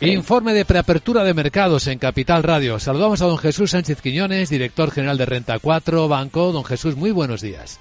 Informe 0.00 0.54
de 0.54 0.64
preapertura 0.64 1.24
de 1.24 1.34
mercados 1.34 1.86
en 1.86 1.98
Capital 1.98 2.42
Radio. 2.42 2.78
Saludamos 2.78 3.20
a 3.20 3.26
don 3.26 3.36
Jesús 3.36 3.72
Sánchez 3.72 4.00
Quiñones, 4.00 4.48
director 4.48 4.90
general 4.90 5.18
de 5.18 5.26
Renta 5.26 5.58
4 5.58 6.08
Banco. 6.08 6.52
Don 6.52 6.64
Jesús, 6.64 6.96
muy 6.96 7.10
buenos 7.10 7.42
días. 7.42 7.78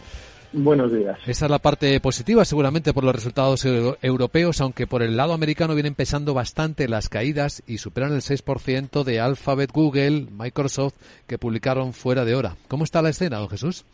Buenos 0.51 0.91
días. 0.91 1.17
Esa 1.27 1.45
es 1.45 1.51
la 1.51 1.59
parte 1.59 1.97
positiva, 2.01 2.43
seguramente 2.43 2.91
por 2.91 3.03
los 3.05 3.15
resultados 3.15 3.63
euro- 3.63 3.97
europeos, 4.01 4.59
aunque 4.59 4.85
por 4.87 5.01
el 5.01 5.15
lado 5.15 5.31
americano 5.33 5.75
vienen 5.75 5.95
pesando 5.95 6.33
bastante 6.33 6.89
las 6.89 7.07
caídas 7.07 7.63
y 7.67 7.77
superan 7.77 8.11
el 8.13 8.21
6% 8.21 9.03
de 9.05 9.19
Alphabet, 9.21 9.71
Google, 9.71 10.27
Microsoft, 10.31 10.95
que 11.27 11.37
publicaron 11.37 11.93
fuera 11.93 12.25
de 12.25 12.35
hora. 12.35 12.57
¿Cómo 12.67 12.83
está 12.83 13.01
la 13.01 13.11
escena, 13.11 13.37
don 13.37 13.49
Jesús? 13.49 13.85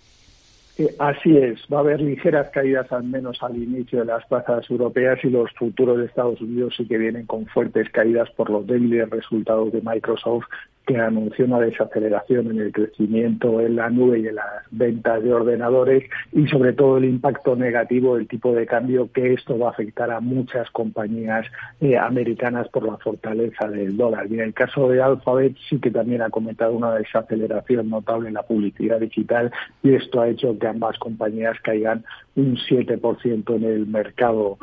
Eh, 0.78 0.94
así 1.00 1.38
es, 1.38 1.62
va 1.72 1.78
a 1.78 1.80
haber 1.82 2.02
ligeras 2.02 2.50
caídas 2.50 2.92
al 2.92 3.06
menos 3.06 3.42
al 3.42 3.56
inicio 3.56 4.00
de 4.00 4.06
las 4.06 4.26
plazas 4.26 4.70
europeas 4.70 5.20
y 5.24 5.30
los 5.30 5.50
futuros 5.54 5.98
de 5.98 6.06
Estados 6.06 6.42
Unidos 6.42 6.74
sí 6.76 6.86
que 6.86 6.98
vienen 6.98 7.26
con 7.26 7.46
fuertes 7.46 7.90
caídas 7.92 8.30
por 8.32 8.50
los 8.50 8.68
débiles 8.68 9.10
resultados 9.10 9.72
de 9.72 9.82
Microsoft 9.82 10.48
que 10.86 10.98
anunció 10.98 11.46
una 11.46 11.60
desaceleración 11.60 12.52
en 12.52 12.60
el 12.60 12.72
crecimiento 12.72 13.60
en 13.62 13.76
la 13.76 13.90
nube 13.90 14.20
y 14.20 14.28
en 14.28 14.36
las 14.36 14.64
ventas 14.72 15.24
de 15.24 15.34
ordenadores 15.34 16.04
y 16.32 16.48
sobre 16.48 16.74
todo 16.74 16.98
el 16.98 17.06
impacto 17.06 17.56
negativo 17.56 18.18
del 18.18 18.28
tipo 18.28 18.54
de 18.54 18.66
cambio 18.66 19.10
que 19.12 19.34
esto 19.34 19.58
va 19.58 19.68
a 19.68 19.72
afectar 19.72 20.12
a 20.12 20.20
muchas 20.20 20.70
compañías 20.72 21.46
eh, 21.82 21.98
americanas 21.98 22.68
por 22.70 22.86
la 22.86 22.98
fortaleza 22.98 23.68
del 23.68 23.98
dólar. 23.98 24.28
Y 24.30 24.36
en 24.36 24.42
el 24.42 24.54
caso 24.54 24.88
de 24.90 25.02
Alphabet 25.02 25.56
sí 25.70 25.80
que 25.80 25.92
también 25.92 26.22
ha 26.22 26.30
comentado 26.30 26.74
una 26.74 26.94
desaceleración 26.96 27.90
notable 27.90 28.28
en 28.28 28.36
la 28.36 28.44
publicidad 28.44 29.00
digital 29.00 29.52
y 29.84 29.94
esto 29.94 30.22
ha 30.22 30.30
hecho 30.30 30.58
que 30.58 30.68
ambas 30.68 30.98
compañías 31.00 31.60
caigan 31.62 32.04
un 32.36 32.58
7% 32.58 33.56
en 33.56 33.64
el 33.64 33.88
mercado 33.88 34.58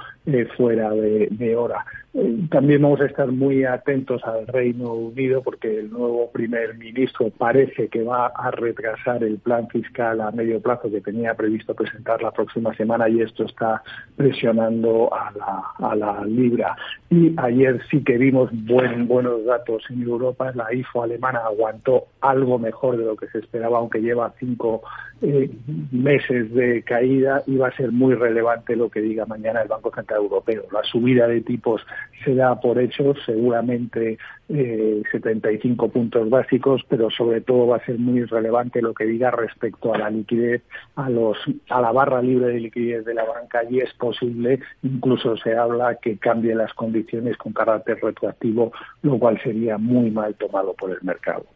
fuera 0.57 0.91
de, 0.91 1.57
hora. 1.57 1.85
Eh, 2.15 2.47
También 2.51 2.83
vamos 2.83 3.01
a 3.01 3.07
estar 3.07 3.31
muy 3.33 3.65
atentos 3.65 4.23
al 4.25 4.47
Reino 4.47 4.93
Unido 4.93 5.43
porque 5.43 5.81
el 5.81 5.91
nuevo 5.91 6.31
primer 6.31 6.77
ministro 6.77 7.31
parece 7.31 7.89
que 7.89 8.03
va 8.03 8.27
a 8.27 8.51
retrasar 8.51 9.25
el 9.25 9.39
plan 9.39 9.69
fiscal 9.69 10.21
a 10.21 10.31
medio 10.31 10.61
plazo 10.61 10.91
que 10.91 11.01
tenía 11.01 11.35
previsto 11.35 11.75
presentar 11.75 12.23
la 12.23 12.31
próxima 12.31 12.75
semana 12.75 13.09
y 13.09 13.21
esto 13.21 13.45
está 13.45 13.83
presionando 14.17 15.11
a 15.13 15.33
la, 15.33 15.89
a 15.89 15.97
la 15.97 16.25
libra. 16.25 16.77
Y 17.11 17.35
ayer 17.39 17.81
sí 17.91 18.05
que 18.05 18.17
vimos 18.17 18.51
buen, 18.53 19.09
buenos 19.09 19.45
datos 19.45 19.83
en 19.91 20.03
Europa. 20.03 20.53
La 20.55 20.73
IFO 20.73 21.03
alemana 21.03 21.41
aguantó 21.41 22.07
algo 22.21 22.59
mejor 22.59 22.97
de 22.97 23.05
lo 23.05 23.17
que 23.17 23.27
se 23.29 23.39
esperaba, 23.39 23.79
aunque 23.79 24.01
lleva 24.01 24.33
cinco 24.39 24.83
eh, 25.21 25.51
meses 25.93 26.53
de 26.53 26.83
caída 26.83 27.43
y 27.47 27.57
va 27.57 27.69
a 27.69 27.77
ser 27.77 27.93
muy 27.93 28.15
relevante 28.15 28.77
lo 28.77 28.89
que 28.89 29.01
diga 29.01 29.25
mañana 29.25 29.63
el 29.63 29.69
Banco 29.69 29.93
Central 29.95 30.12
Europeo. 30.17 30.65
La 30.73 30.83
subida 30.85 31.27
de 31.27 31.41
tipos 31.41 31.83
se 32.25 32.35
da 32.35 32.61
por 32.61 32.79
hecho, 32.79 33.15
seguramente 33.27 34.19
eh, 34.49 35.03
75 35.11 35.89
puntos 35.89 36.29
básicos, 36.29 36.83
pero 36.89 37.11
sobre 37.11 37.41
todo 37.41 37.69
va 37.69 37.77
a 37.77 37.85
ser 37.85 37.99
muy 37.99 38.25
relevante 38.25 38.83
lo 38.83 38.95
que 38.95 39.05
diga 39.05 39.31
respecto 39.31 39.95
a 39.95 39.99
la 39.99 40.11
liquidez, 40.11 40.63
a 40.97 41.09
los 41.09 41.39
a 41.69 41.81
la 41.81 41.93
barra 41.93 42.21
libre 42.21 42.49
de 42.49 42.61
liquidez 42.61 43.05
de 43.05 43.15
la 43.15 43.25
banca 43.25 43.63
y 43.69 43.81
es 43.81 43.93
posible, 43.95 44.61
incluso 44.83 45.37
se 45.37 45.57
habla 45.57 45.97
que 45.97 46.19
cambie 46.19 46.55
las 46.55 46.73
condiciones 46.75 47.37
con 47.37 47.53
carácter 47.53 47.99
retroactivo, 48.03 48.73
lo 49.03 49.19
cual 49.19 49.41
sería 49.43 49.79
muy 49.79 50.11
mal 50.11 50.35
tomado 50.35 50.75
por 50.75 50.91
el 50.91 50.99
mercado. 51.03 51.47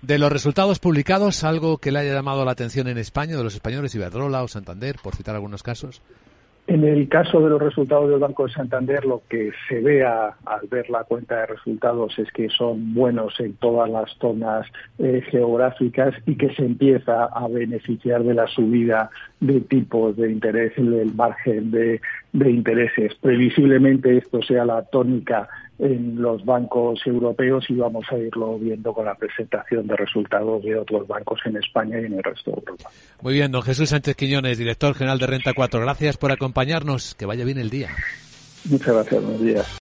De 0.00 0.18
los 0.18 0.32
resultados 0.32 0.78
publicados, 0.78 1.44
algo 1.44 1.78
que 1.78 1.92
le 1.92 2.00
haya 2.00 2.14
llamado 2.14 2.44
la 2.44 2.52
atención 2.52 2.88
en 2.88 2.98
España, 2.98 3.36
de 3.36 3.44
los 3.44 3.54
españoles, 3.54 3.94
Iberdrola 3.94 4.42
o 4.42 4.48
Santander, 4.48 4.96
por 5.02 5.16
citar 5.16 5.34
algunos 5.34 5.62
casos. 5.62 6.00
En 6.68 6.84
el 6.84 7.08
caso 7.08 7.40
de 7.40 7.50
los 7.50 7.60
resultados 7.60 8.08
del 8.08 8.20
Banco 8.20 8.46
de 8.46 8.52
Santander, 8.52 9.04
lo 9.04 9.22
que 9.28 9.50
se 9.68 9.80
ve 9.80 10.04
a- 10.04 10.36
al 10.46 10.68
ver 10.70 10.88
la 10.90 11.02
cuenta 11.02 11.40
de 11.40 11.46
resultados 11.46 12.16
es 12.20 12.30
que 12.30 12.48
son 12.50 12.94
buenos 12.94 13.38
en 13.40 13.54
todas 13.54 13.90
las 13.90 14.10
zonas 14.20 14.66
eh, 14.98 15.22
geográficas 15.28 16.14
y 16.24 16.36
que 16.36 16.54
se 16.54 16.64
empieza 16.64 17.24
a 17.24 17.48
beneficiar 17.48 18.22
de 18.22 18.34
la 18.34 18.46
subida 18.46 19.10
de 19.40 19.60
tipos 19.60 20.16
de 20.16 20.30
interés 20.30 20.72
en 20.78 20.92
el 20.94 21.12
margen 21.14 21.72
de 21.72 22.00
intereses. 22.50 23.12
Previsiblemente 23.16 24.16
esto 24.16 24.40
sea 24.42 24.64
la 24.64 24.82
tónica 24.82 25.48
en 25.78 26.20
los 26.20 26.44
bancos 26.44 27.00
europeos 27.06 27.64
y 27.68 27.74
vamos 27.74 28.04
a 28.10 28.18
irlo 28.18 28.58
viendo 28.58 28.92
con 28.92 29.06
la 29.06 29.14
presentación 29.14 29.86
de 29.86 29.96
resultados 29.96 30.62
de 30.62 30.78
otros 30.78 31.06
bancos 31.08 31.40
en 31.44 31.56
España 31.56 32.00
y 32.00 32.04
en 32.04 32.14
el 32.14 32.22
resto 32.22 32.50
de 32.50 32.56
Europa. 32.58 32.90
Muy 33.20 33.34
bien, 33.34 33.50
don 33.50 33.62
Jesús 33.62 33.88
Sánchez 33.88 34.16
Quiñones, 34.16 34.58
director 34.58 34.94
general 34.94 35.18
de 35.18 35.26
Renta 35.26 35.52
4. 35.54 35.80
Gracias 35.80 36.16
por 36.16 36.30
acompañarnos. 36.30 37.14
Que 37.14 37.26
vaya 37.26 37.44
bien 37.44 37.58
el 37.58 37.70
día. 37.70 37.90
Muchas 38.64 38.94
gracias, 38.94 39.22
buenos 39.22 39.42
días. 39.42 39.66